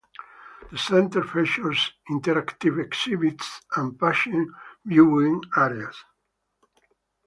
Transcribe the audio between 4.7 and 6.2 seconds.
viewing areas.